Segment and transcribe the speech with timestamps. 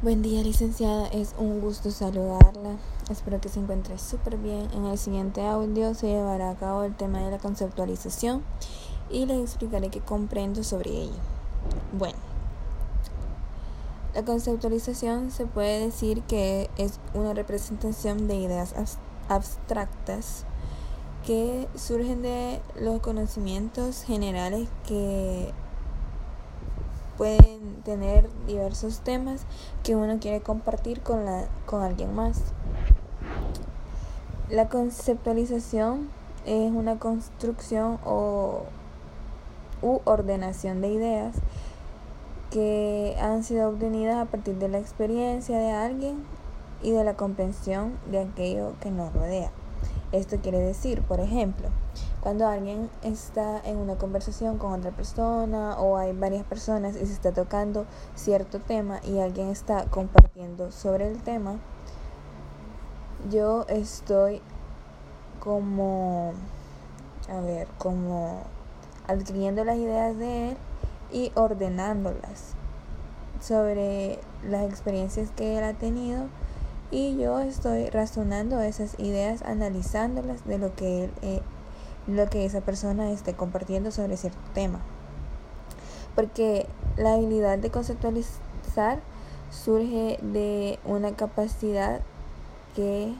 [0.00, 1.08] Buen día, licenciada.
[1.08, 2.76] Es un gusto saludarla.
[3.10, 4.68] Espero que se encuentre súper bien.
[4.72, 8.44] En el siguiente audio se llevará a cabo el tema de la conceptualización
[9.10, 11.18] y les explicaré qué comprendo sobre ello.
[11.92, 12.14] Bueno,
[14.14, 18.76] la conceptualización se puede decir que es una representación de ideas
[19.28, 20.44] abstractas
[21.26, 25.52] que surgen de los conocimientos generales que
[27.18, 29.44] pueden tener diversos temas
[29.82, 32.40] que uno quiere compartir con, la, con alguien más.
[34.48, 36.08] La conceptualización
[36.46, 38.62] es una construcción o
[39.82, 41.36] u ordenación de ideas
[42.50, 46.24] que han sido obtenidas a partir de la experiencia de alguien
[46.82, 49.50] y de la comprensión de aquello que nos rodea.
[50.10, 51.68] Esto quiere decir, por ejemplo,
[52.22, 57.12] cuando alguien está en una conversación con otra persona o hay varias personas y se
[57.12, 57.84] está tocando
[58.14, 61.58] cierto tema y alguien está compartiendo sobre el tema,
[63.30, 64.40] yo estoy
[65.40, 66.32] como,
[67.28, 68.44] a ver, como
[69.06, 70.56] adquiriendo las ideas de él
[71.12, 72.54] y ordenándolas
[73.40, 76.28] sobre las experiencias que él ha tenido
[76.90, 81.42] y yo estoy razonando esas ideas, analizándolas de lo que eh,
[82.06, 84.80] lo que esa persona esté compartiendo sobre cierto tema.
[86.14, 89.00] Porque la habilidad de conceptualizar
[89.50, 92.00] surge de una capacidad
[92.74, 93.14] que,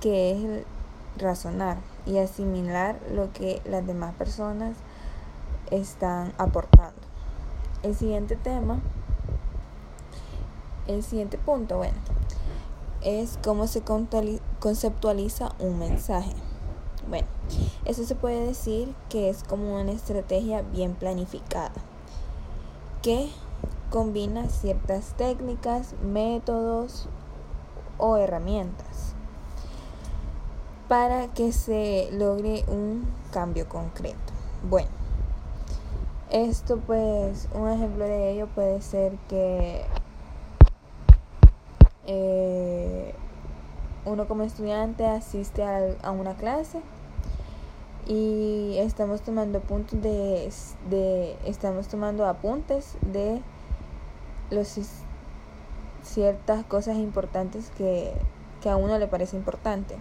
[0.00, 0.64] que es
[1.16, 4.76] razonar y asimilar lo que las demás personas
[5.70, 7.00] están aportando.
[7.82, 8.80] El siguiente tema,
[10.86, 11.96] el siguiente punto, bueno,
[13.04, 13.82] es cómo se
[14.60, 16.32] conceptualiza un mensaje.
[17.08, 17.28] Bueno,
[17.84, 21.72] eso se puede decir que es como una estrategia bien planificada,
[23.02, 23.28] que
[23.90, 27.08] combina ciertas técnicas, métodos
[27.98, 29.14] o herramientas
[30.88, 34.18] para que se logre un cambio concreto.
[34.68, 34.88] Bueno,
[36.30, 39.84] esto pues, un ejemplo de ello puede ser que
[42.06, 43.14] eh,
[44.04, 46.80] uno como estudiante asiste a, una clase
[48.06, 50.50] y estamos tomando puntos de,
[50.90, 53.40] de estamos tomando apuntes de
[54.50, 54.78] los
[56.02, 58.12] ciertas cosas importantes que,
[58.62, 59.96] que a uno le parece importante.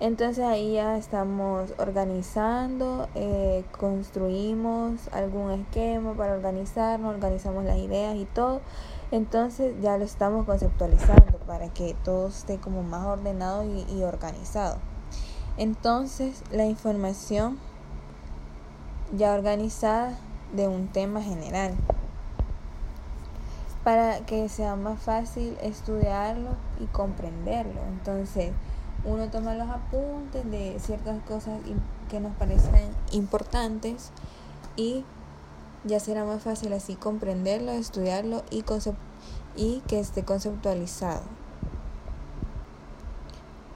[0.00, 8.24] Entonces ahí ya estamos organizando, eh, construimos algún esquema para organizarnos, organizamos las ideas y
[8.24, 8.62] todo.
[9.10, 14.78] Entonces ya lo estamos conceptualizando para que todo esté como más ordenado y, y organizado.
[15.58, 17.58] Entonces la información
[19.14, 20.18] ya organizada
[20.54, 21.74] de un tema general
[23.84, 27.80] para que sea más fácil estudiarlo y comprenderlo.
[27.88, 28.52] Entonces,
[29.04, 31.60] uno toma los apuntes de ciertas cosas
[32.08, 34.10] que nos parecen importantes
[34.76, 35.04] y
[35.84, 38.64] ya será más fácil así comprenderlo, estudiarlo y,
[39.56, 41.22] y que esté conceptualizado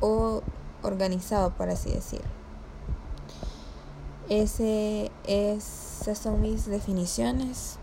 [0.01, 0.43] o
[0.83, 2.27] organizado, por así decirlo.
[4.29, 7.79] Ese, esas son mis definiciones.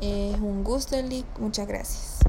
[0.00, 1.26] Es un gusto, Lick.
[1.38, 2.25] Muchas gracias.